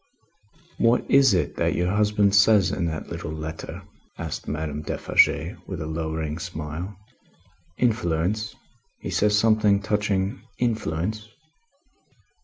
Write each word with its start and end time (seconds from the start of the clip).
"What 0.79 1.05
is 1.11 1.35
it 1.35 1.57
that 1.57 1.75
your 1.75 1.91
husband 1.91 2.33
says 2.33 2.71
in 2.71 2.85
that 2.85 3.09
little 3.09 3.31
letter?" 3.31 3.83
asked 4.17 4.47
Madame 4.47 4.81
Defarge, 4.81 5.53
with 5.67 5.79
a 5.79 5.85
lowering 5.85 6.39
smile. 6.39 6.97
"Influence; 7.77 8.55
he 8.97 9.11
says 9.11 9.37
something 9.37 9.79
touching 9.79 10.41
influence?" 10.57 11.29